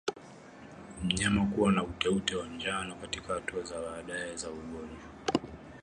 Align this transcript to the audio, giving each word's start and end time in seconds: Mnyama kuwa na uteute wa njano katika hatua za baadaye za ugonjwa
Mnyama 1.03 1.45
kuwa 1.45 1.71
na 1.71 1.83
uteute 1.83 2.35
wa 2.35 2.47
njano 2.47 2.95
katika 2.95 3.33
hatua 3.33 3.63
za 3.63 3.81
baadaye 3.81 4.35
za 4.35 4.49
ugonjwa 4.49 5.09